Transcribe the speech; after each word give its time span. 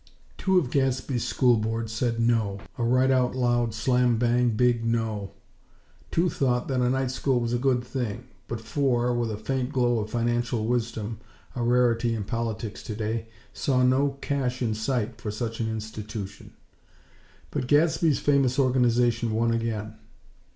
Two 0.35 0.57
of 0.57 0.71
Gadsby's 0.71 1.23
School 1.23 1.57
Board 1.57 1.87
said 1.87 2.19
"NO!!" 2.19 2.59
A 2.79 2.83
right 2.83 3.11
out 3.11 3.35
loud, 3.35 3.75
slam 3.75 4.17
bang 4.17 4.49
big 4.49 4.83
"NO!!" 4.83 5.29
Two 6.09 6.27
thought 6.27 6.67
that 6.69 6.81
a 6.81 6.89
night 6.89 7.11
school 7.11 7.39
was 7.39 7.53
a 7.53 7.59
good 7.59 7.83
thing; 7.83 8.23
but 8.47 8.59
four, 8.59 9.13
with 9.13 9.29
a 9.29 9.37
faint 9.37 9.71
glow 9.71 9.99
of 9.99 10.09
financial 10.09 10.65
wisdom, 10.65 11.19
(a 11.55 11.61
rarity 11.61 12.15
in 12.15 12.23
politics, 12.23 12.81
today!) 12.81 13.27
saw 13.53 13.83
no 13.83 14.17
cash 14.21 14.59
in 14.59 14.73
sight 14.73 15.21
for 15.21 15.29
such 15.29 15.59
an 15.59 15.69
institution. 15.69 16.53
But 17.51 17.67
Gadsby's 17.67 18.17
famous 18.17 18.57
Organization 18.57 19.31
won 19.35 19.51
again! 19.51 19.93